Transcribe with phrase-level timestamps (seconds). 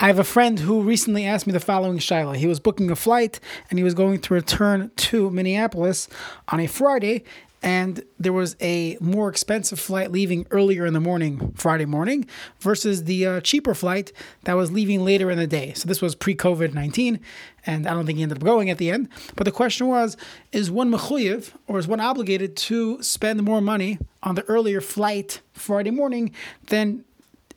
[0.00, 2.34] I have a friend who recently asked me the following Shiloh.
[2.34, 6.08] He was booking a flight and he was going to return to Minneapolis
[6.46, 7.24] on a Friday,
[7.62, 12.28] and there was a more expensive flight leaving earlier in the morning, Friday morning,
[12.60, 14.12] versus the uh, cheaper flight
[14.44, 15.72] that was leaving later in the day.
[15.74, 17.18] So this was pre COVID 19,
[17.66, 19.08] and I don't think he ended up going at the end.
[19.34, 20.16] But the question was
[20.52, 25.40] is one mechuyev, or is one obligated to spend more money on the earlier flight
[25.52, 26.32] Friday morning
[26.68, 27.04] than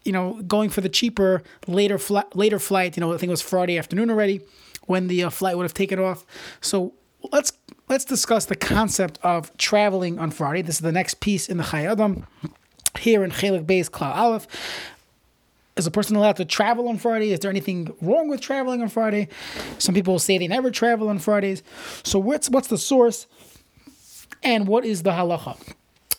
[0.04, 2.98] you know, going for the cheaper later flight, later flight.
[2.98, 4.42] You know, I think it was Friday afternoon already
[4.86, 6.26] when the uh, flight would have taken off.
[6.62, 6.94] So
[7.32, 7.54] let's
[7.90, 10.62] let's discuss the concept of traveling on Friday.
[10.62, 12.26] This is the next piece in the Chayei Adam
[13.00, 14.48] here in Chelik Beis Klal Aleph.
[15.78, 17.32] Is a person allowed to travel on Friday?
[17.32, 19.30] Is there anything wrong with traveling on Friday?
[19.78, 21.64] Some people say they never travel on Fridays.
[22.04, 23.26] So what's what's the source,
[24.44, 25.58] and what is the halacha?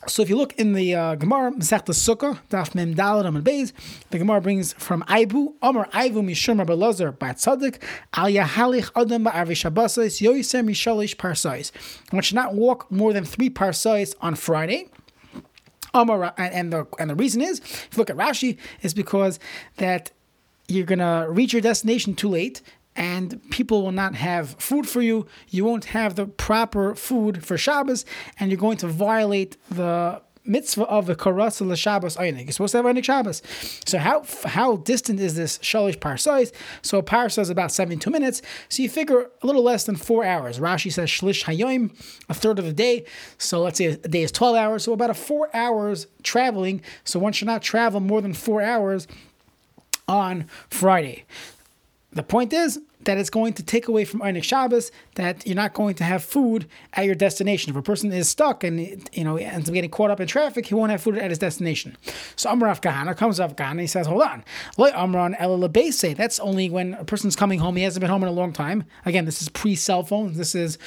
[0.07, 3.71] So if you look in the uh, Gemara, Masech Sukkah, Daf Mem Dalad Amud Beis,
[4.09, 7.81] the Gemara brings from Aibu, Amar Aibu Mishum Rabbi Lazar Bat Tzadik,
[8.13, 11.71] Al Yahalich Adam Ba'avi Shabbosais, Yoyser Mishalish Parsais.
[12.11, 14.89] One should not walk more than three parsais on Friday.
[15.93, 19.39] Amar, and the and the reason is, if you look at Rashi, is because
[19.77, 20.11] that
[20.67, 22.61] you're gonna reach your destination too late,
[22.95, 25.25] and people will not have food for you.
[25.49, 28.05] You won't have the proper food for Shabbos,
[28.39, 32.43] and you're going to violate the mitzvah of the karasa l'Shabbos einig.
[32.43, 33.41] You're supposed to have einig Shabbos.
[33.85, 36.51] So how how distant is this shalish parsais?
[36.81, 38.41] So a parsa is about 72 minutes.
[38.69, 40.59] So you figure a little less than four hours.
[40.59, 41.91] Rashi says shlish hayoim,
[42.29, 43.05] a third of the day.
[43.37, 44.83] So let's say a day is 12 hours.
[44.83, 46.81] So about a four hours traveling.
[47.03, 49.07] So one should not travel more than four hours
[50.07, 51.25] on Friday.
[52.13, 55.73] The point is that it's going to take away from Einik Shabbos that you're not
[55.73, 57.69] going to have food at your destination.
[57.69, 58.79] If a person is stuck and
[59.11, 61.39] you know ends up getting caught up in traffic, he won't have food at his
[61.39, 61.97] destination.
[62.35, 64.43] So Amr Rav Kahana comes to Rav Kahana, he says, "Hold on,
[64.79, 67.75] Amran El That's only when a person's coming home.
[67.75, 68.85] He hasn't been home in a long time.
[69.05, 70.37] Again, this is pre-cell phones.
[70.37, 70.77] This is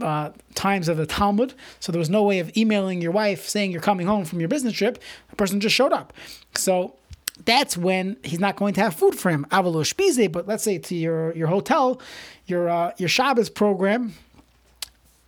[0.00, 1.54] uh, times of the Talmud.
[1.80, 4.48] So there was no way of emailing your wife saying you're coming home from your
[4.48, 5.02] business trip.
[5.30, 6.12] A person just showed up.
[6.54, 6.96] So
[7.44, 9.46] that's when he's not going to have food for him.
[9.50, 12.00] Avalo shpize, but let's say to your your hotel,
[12.46, 14.14] your uh, your Shabbos program,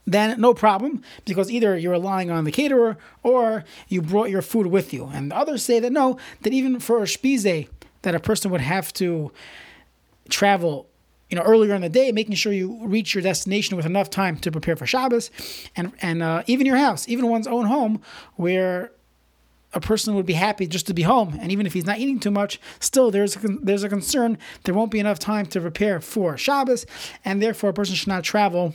[0.06, 4.66] then no problem because either you're relying on the caterer or you brought your food
[4.66, 5.06] with you.
[5.06, 7.66] And others say that no, that even for a spize,
[8.02, 9.32] that a person would have to
[10.28, 10.88] travel
[11.30, 14.36] you know earlier in the day, making sure you reach your destination with enough time
[14.38, 15.30] to prepare for Shabbos,
[15.74, 18.02] and and uh, even your house, even one's own home,
[18.36, 18.92] where
[19.74, 22.20] a person would be happy just to be home, and even if he's not eating
[22.20, 26.00] too much, still there's a, there's a concern there won't be enough time to prepare
[26.00, 26.86] for Shabbos,
[27.24, 28.74] and therefore a person should not travel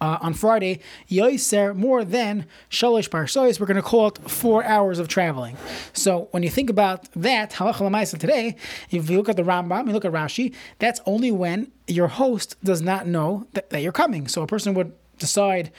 [0.00, 4.98] uh, on Friday, Yoiser more than Shalish Parsois, we're going to call it four hours
[4.98, 5.56] of traveling.
[5.92, 8.56] So when you think about that, Halacha today,
[8.90, 12.56] if you look at the Rambam, you look at Rashi, that's only when your host
[12.62, 14.28] does not know that, that you're coming.
[14.28, 15.72] So a person would decide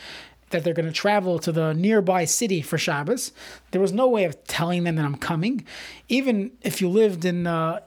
[0.56, 3.34] that they're going to travel to the nearby city for Shabbos.
[3.72, 5.66] There was no way of telling them that I'm coming.
[6.08, 7.82] Even if you lived in uh,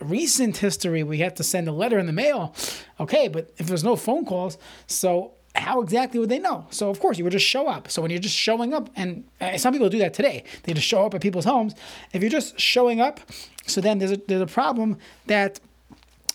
[0.00, 2.54] recent history, we had to send a letter in the mail.
[2.98, 4.58] Okay, but if there's no phone calls,
[4.88, 6.66] so how exactly would they know?
[6.70, 7.88] So of course you would just show up.
[7.88, 10.86] So when you're just showing up, and uh, some people do that today, they just
[10.86, 11.74] show up at people's homes.
[12.12, 13.20] If you're just showing up,
[13.66, 15.60] so then there's a, there's a problem that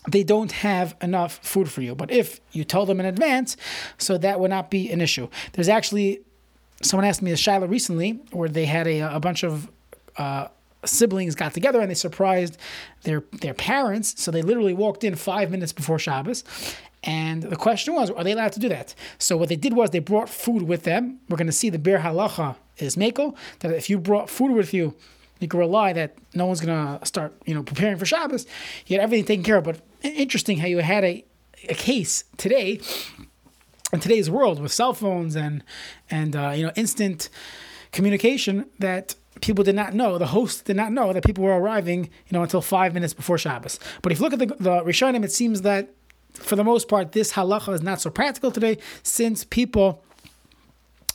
[0.08, 1.94] they don't have enough food for you.
[1.94, 3.56] But if you tell them in advance,
[3.98, 5.28] so that would not be an issue.
[5.52, 6.20] There's actually
[6.82, 9.70] someone asked me a shiloh recently where they had a, a bunch of
[10.16, 10.48] uh,
[10.84, 12.58] siblings got together and they surprised
[13.02, 14.20] their their parents.
[14.22, 16.44] So they literally walked in five minutes before Shabbos.
[17.06, 18.94] And the question was, are they allowed to do that?
[19.18, 21.20] So what they did was they brought food with them.
[21.28, 24.72] We're going to see the Biur Halacha is Mako, that if you brought food with
[24.72, 24.94] you,
[25.44, 28.46] you can rely that no one's to start, you know, preparing for Shabbos.
[28.86, 29.64] You had everything taken care of.
[29.64, 31.24] But interesting how you had a,
[31.68, 32.80] a case today
[33.92, 35.62] in today's world with cell phones and
[36.10, 37.28] and uh, you know instant
[37.92, 42.04] communication that people did not know, the host did not know that people were arriving,
[42.04, 43.78] you know, until five minutes before Shabbos.
[44.00, 45.90] But if you look at the, the Rishonim, it seems that
[46.32, 50.02] for the most part, this halacha is not so practical today since people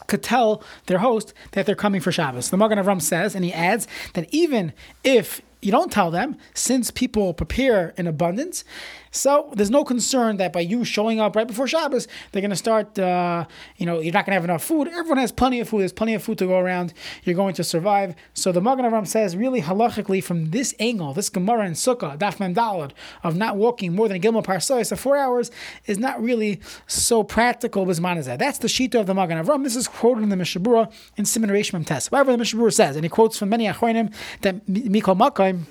[0.10, 2.50] could tell their host that they're coming for Shabbos.
[2.50, 4.74] The Magen Avram says, and he adds that even
[5.04, 8.64] if you don't tell them, since people prepare in abundance,
[9.12, 12.56] so there's no concern that by you showing up right before Shabbos, they're going to
[12.56, 13.46] start, uh,
[13.78, 14.88] you know, you're not going to have enough food.
[14.88, 15.82] Everyone has plenty of food.
[15.82, 16.94] There's plenty of food to go around.
[17.24, 18.16] You're going to survive.
[18.34, 22.40] So the Magen Avram says, really halachically, from this angle, this Gemara and Sukkah, Daf
[22.40, 22.92] Mem Dalad,
[23.24, 25.52] of not walking more than a Gilma Parsais so four hours,
[25.86, 28.38] is not really so practical with Manazah.
[28.38, 29.64] That's the Shita of the Magen Avram.
[29.64, 32.08] This is quoted in the Mishnah Berurah in Siman Reish Mem Tes.
[32.10, 35.64] However, the Mishnah Berurah says, and he quotes from many Achronim that Mikol Makayim,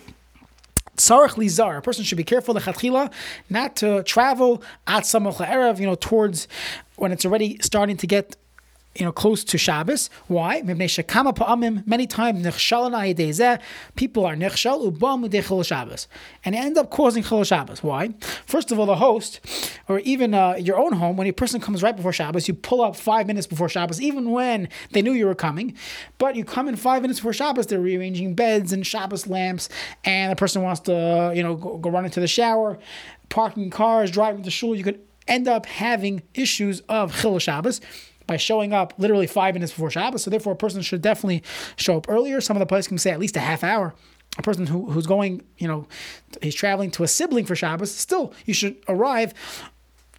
[0.98, 1.78] Tzarech lizar.
[1.78, 3.10] A person should be careful lechatchila
[3.48, 6.48] not to travel at samach erev, you know, towards
[6.96, 8.36] when it's already starting to get
[8.98, 10.10] you know, close to Shabbos.
[10.26, 10.60] Why?
[10.62, 11.08] Many times
[13.96, 16.08] people are nechshal ubam Shabbos,
[16.44, 17.82] and end up causing chol Shabbos.
[17.82, 18.14] Why?
[18.46, 19.40] First of all, the host,
[19.88, 22.82] or even uh, your own home, when a person comes right before Shabbos, you pull
[22.82, 25.76] up five minutes before Shabbos, even when they knew you were coming.
[26.18, 29.68] But you come in five minutes before Shabbos, they're rearranging beds and Shabbos lamps,
[30.04, 32.78] and the person wants to, you know, go, go run into the shower,
[33.28, 34.74] parking cars, driving to shul.
[34.74, 37.80] You could end up having issues of chil Shabbos
[38.28, 40.22] by showing up literally five minutes before Shabbos.
[40.22, 41.42] So therefore, a person should definitely
[41.74, 42.40] show up earlier.
[42.40, 43.94] Some of the places can say at least a half hour.
[44.36, 45.88] A person who, who's going, you know,
[46.40, 49.34] he's traveling to a sibling for Shabbos, still you should arrive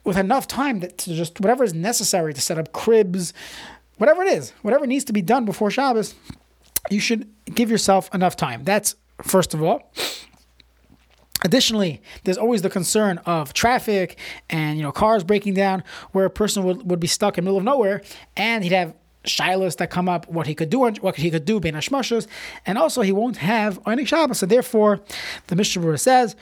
[0.03, 3.31] with enough time that to just whatever is necessary to set up cribs,
[3.97, 6.15] whatever it is, whatever needs to be done before Shabbos,
[6.89, 8.63] you should give yourself enough time.
[8.63, 9.93] That's first of all.
[11.43, 14.17] Additionally, there's always the concern of traffic
[14.49, 17.47] and you know cars breaking down, where a person would, would be stuck in the
[17.47, 18.01] middle of nowhere,
[18.35, 18.93] and he'd have
[19.25, 22.27] shilas that come up, what he could do, what he could do hashmashos,
[22.65, 24.39] and also he won't have Einik Shabbos.
[24.39, 25.01] So therefore,
[25.47, 26.35] the Mishnah says.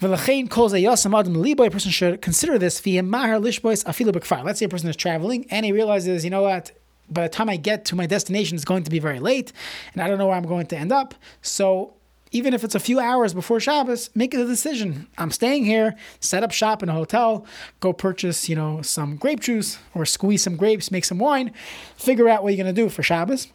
[0.00, 1.42] V'lachein calls a yasam adam.
[1.42, 4.44] A person should consider this via mahar lishbois afilu b'kfar.
[4.44, 6.70] Let's say a person is traveling and he realizes, you know what,
[7.08, 9.52] by the time I get to my destination, it's going to be very late,
[9.94, 11.14] and I don't know where I'm going to end up.
[11.40, 11.94] So
[12.36, 15.06] even if it's a few hours before Shabbos, make a decision.
[15.16, 17.46] I'm staying here, set up shop in a hotel,
[17.80, 21.52] go purchase, you know, some grape juice or squeeze some grapes, make some wine,
[21.96, 23.48] figure out what you're going to do for Shabbos.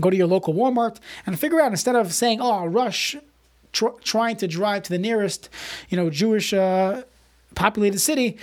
[0.00, 3.16] Go to your local Walmart and figure out instead of saying, "Oh, rush
[3.72, 5.48] tr- trying to drive to the nearest,
[5.88, 7.02] you know, Jewish uh,
[7.54, 8.38] populated city,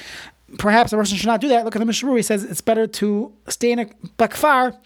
[0.58, 1.66] perhaps a person should not do that.
[1.66, 2.16] Look at the Mishnah.
[2.16, 3.86] He says it's better to stay in a
[4.18, 4.78] bakfar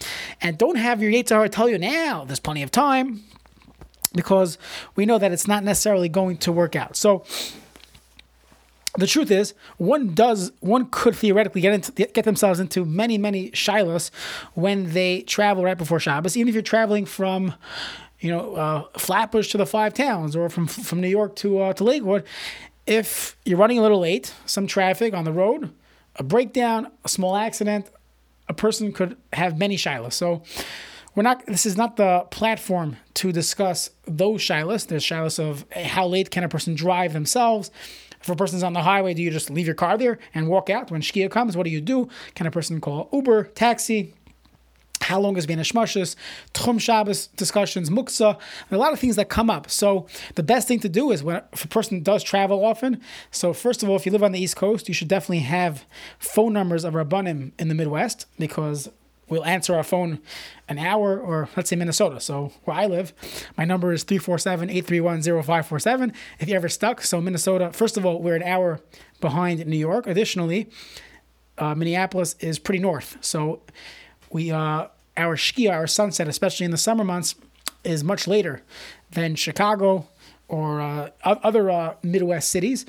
[0.41, 2.25] and don't have your Yetzer Hara tell you now.
[2.25, 3.23] There's plenty of time
[4.13, 4.57] because
[4.95, 6.95] we know that it's not necessarily going to work out.
[6.95, 7.23] So
[8.97, 13.51] the truth is, one does one could theoretically get into get themselves into many many
[13.51, 14.11] shilas
[14.53, 17.53] when they travel right before Shabbos, even if you're traveling from.
[18.21, 21.73] You know, uh, Flatbush to the Five Towns, or from from New York to uh,
[21.73, 22.25] to Lakewood.
[22.85, 25.71] If you're running a little late, some traffic on the road,
[26.17, 27.89] a breakdown, a small accident,
[28.49, 30.13] a person could have many shilas.
[30.13, 30.43] So,
[31.19, 34.87] we're not this is not the platform to discuss those shilas.
[34.87, 37.71] There's shilas of how late can a person drive themselves.
[38.21, 40.69] If a person's on the highway, do you just leave your car there and walk
[40.69, 40.91] out?
[40.91, 42.07] When Shkia comes, what do you do?
[42.35, 44.13] Can a person call Uber, taxi?
[45.01, 46.15] How long has been a shmashis,
[46.53, 48.39] tchum Shabbos discussions, muksa,
[48.71, 49.69] a lot of things that come up.
[49.69, 53.01] So the best thing to do is when if a person does travel often.
[53.29, 55.85] So first of all, if you live on the East Coast, you should definitely have
[56.17, 58.89] phone numbers of rabbanim in the Midwest because
[59.29, 60.19] we'll answer our phone
[60.67, 62.19] an hour or let's say Minnesota.
[62.19, 63.13] So where I live,
[63.57, 66.13] my number is 347-831-0547.
[66.39, 68.79] If you're ever stuck, so Minnesota, first of all, we're an hour
[69.21, 70.05] behind New York.
[70.07, 70.69] Additionally,
[71.57, 73.17] uh, Minneapolis is pretty north.
[73.21, 73.61] So
[74.31, 74.87] we uh,
[75.17, 77.35] our shkia, our sunset, especially in the summer months,
[77.83, 78.61] is much later
[79.11, 80.07] than Chicago
[80.47, 82.85] or uh, other uh, Midwest cities.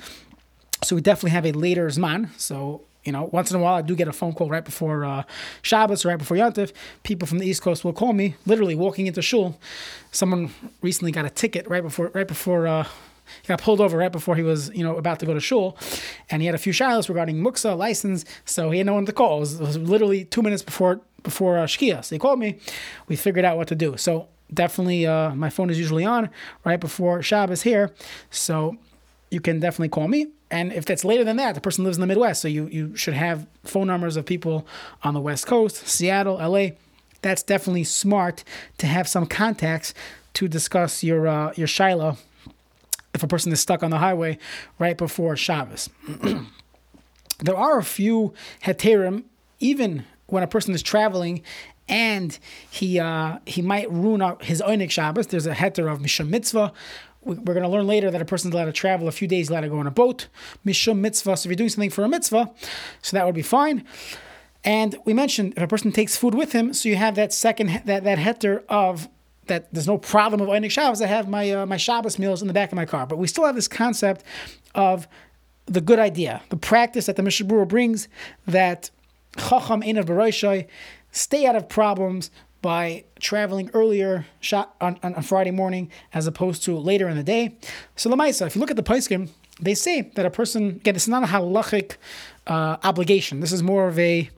[0.83, 2.29] So we definitely have a later Zman.
[2.39, 5.05] So you know, once in a while, I do get a phone call right before
[5.05, 5.23] uh,
[5.61, 6.71] Shabbos right before Yontif.
[7.03, 9.59] People from the East Coast will call me, literally walking into shul.
[10.11, 12.83] Someone recently got a ticket right before, right before uh,
[13.41, 15.77] he got pulled over right before he was, you know, about to go to shul,
[16.29, 19.13] and he had a few shilas regarding muksa license, so he had no one to
[19.13, 19.37] call.
[19.37, 22.03] It was, it was literally two minutes before before uh, shkia.
[22.03, 22.57] So he called me.
[23.07, 23.95] We figured out what to do.
[23.95, 26.29] So definitely, uh, my phone is usually on
[26.65, 27.91] right before Shabbos here,
[28.29, 28.77] so
[29.29, 30.27] you can definitely call me.
[30.51, 32.41] And if that's later than that, the person lives in the Midwest.
[32.41, 34.67] So you, you should have phone numbers of people
[35.01, 36.71] on the West Coast, Seattle, LA.
[37.21, 38.43] That's definitely smart
[38.77, 39.93] to have some contacts
[40.33, 42.17] to discuss your uh, your Shiloh
[43.13, 44.37] if a person is stuck on the highway
[44.77, 45.89] right before Shabbos.
[47.39, 49.23] there are a few heterim,
[49.59, 51.43] even when a person is traveling
[51.87, 52.37] and
[52.69, 55.27] he uh, he might ruin his Einik Shabbos.
[55.27, 56.71] There's a heter of Misham Mitzvah,
[57.23, 59.61] we're going to learn later that a person's allowed to travel a few days, allowed
[59.61, 60.27] to go on a boat.
[60.65, 61.37] Mishum mitzvah.
[61.37, 62.51] So if you're doing something for a mitzvah,
[63.01, 63.85] so that would be fine.
[64.63, 67.81] And we mentioned if a person takes food with him, so you have that second
[67.85, 69.09] that that heter of
[69.47, 71.01] that there's no problem of Einik Shabbos.
[71.01, 73.27] I have my uh, my Shabbos meals in the back of my car, but we
[73.27, 74.23] still have this concept
[74.75, 75.07] of
[75.65, 78.07] the good idea, the practice that the Mishnah brings
[78.45, 78.91] that
[79.37, 80.67] Chacham Einav Baroshai,
[81.11, 82.29] stay out of problems,
[82.61, 87.23] by traveling earlier shot on, on, on, Friday morning as opposed to later in the
[87.23, 87.57] day.
[87.95, 91.07] So Lamaisa, if you look at the Paiskim, they say that a person, again, it's
[91.07, 91.97] not a halachic
[92.47, 93.39] uh, obligation.
[93.39, 94.29] This is more of a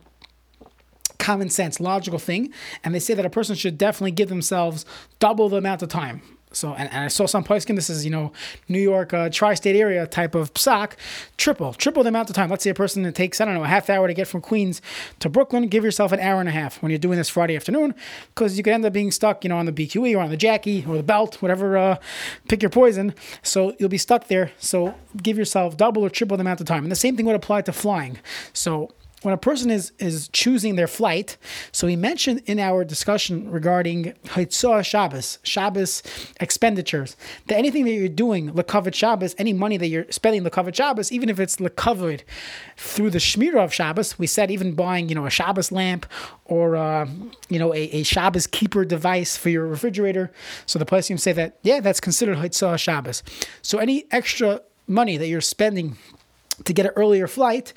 [1.17, 2.53] common sense, logical thing.
[2.83, 4.85] And they say that a person should definitely give themselves
[5.19, 6.21] double the amount of time.
[6.53, 8.31] So, and, and I saw some poskim, this is, you know,
[8.69, 10.93] New York, uh, tri state area type of psak,
[11.37, 12.49] triple, triple the amount of time.
[12.49, 14.41] Let's say a person that takes, I don't know, a half hour to get from
[14.41, 14.81] Queens
[15.19, 17.95] to Brooklyn, give yourself an hour and a half when you're doing this Friday afternoon,
[18.33, 20.37] because you could end up being stuck, you know, on the BQE or on the
[20.37, 21.97] Jackie or the belt, whatever, uh,
[22.47, 23.13] pick your poison.
[23.41, 24.51] So you'll be stuck there.
[24.59, 26.83] So give yourself double or triple the amount of time.
[26.83, 28.19] And the same thing would apply to flying.
[28.53, 28.91] So
[29.23, 31.37] when a person is is choosing their flight,
[31.71, 36.03] so we mentioned in our discussion regarding Hitzah Shabbos, Shabbos
[36.39, 37.15] expenditures,
[37.47, 41.29] that anything that you're doing Lekavod Shabbos, any money that you're spending Lekavod Shabbos, even
[41.29, 42.21] if it's Lekavod
[42.77, 46.05] through the Shmirah of Shabbos, we said even buying, you know, a Shabbos lamp
[46.45, 47.07] or, uh,
[47.49, 50.31] you know, a, a Shabbos keeper device for your refrigerator.
[50.65, 53.23] So the Placium say that, yeah, that's considered Hitzah Shabbos.
[53.61, 55.97] So any extra money that you're spending
[56.65, 57.73] to get an earlier flight,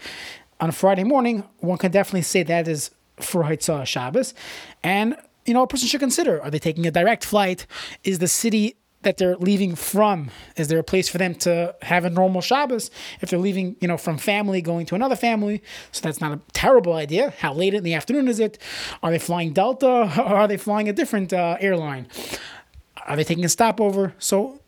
[0.60, 4.34] on Friday morning, one can definitely say that is for Haitzah Shabbos.
[4.82, 7.66] And, you know, a person should consider are they taking a direct flight?
[8.04, 12.04] Is the city that they're leaving from, is there a place for them to have
[12.04, 15.62] a normal Shabbos if they're leaving, you know, from family going to another family?
[15.92, 17.32] So that's not a terrible idea.
[17.38, 18.58] How late in the afternoon is it?
[19.02, 22.08] Are they flying Delta or are they flying a different uh, airline?
[23.06, 24.14] Are they taking a stopover?
[24.18, 24.60] So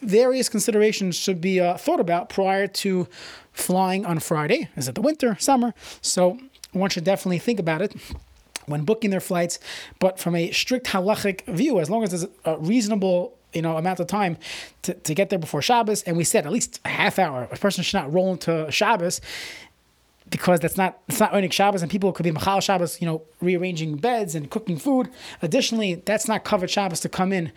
[0.00, 3.08] various considerations should be uh, thought about prior to
[3.52, 4.68] flying on Friday.
[4.76, 5.74] Is it the winter, summer?
[6.00, 6.38] So
[6.72, 7.94] one should definitely think about it
[8.66, 9.58] when booking their flights.
[9.98, 13.98] But from a strict halachic view, as long as there's a reasonable you know amount
[13.98, 14.36] of time
[14.82, 17.48] to, to get there before Shabbos, and we said at least a half hour.
[17.50, 19.20] A person should not roll into Shabbos
[20.30, 23.22] because that's not it's not earning Shabbos, and people could be Machal Shabbos, you know,
[23.40, 25.08] rearranging beds and cooking food.
[25.42, 27.52] Additionally, that's not kavod Shabbos to come in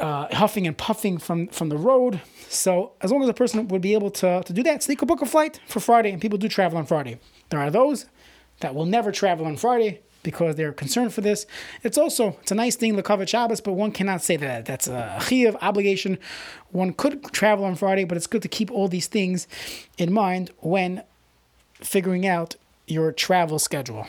[0.00, 2.20] uh, huffing and puffing from from the road.
[2.48, 4.96] So as long as a person would be able to, to do that, so they
[4.96, 7.20] could book a flight for Friday, and people do travel on Friday.
[7.50, 8.06] There are those
[8.60, 11.46] that will never travel on Friday because they're concerned for this.
[11.82, 14.88] It's also it's a nice thing to kavod Shabbos, but one cannot say that that's
[14.88, 16.18] a chiyav obligation.
[16.70, 19.46] One could travel on Friday, but it's good to keep all these things
[19.98, 21.02] in mind when
[21.74, 24.06] figuring out your travel schedule.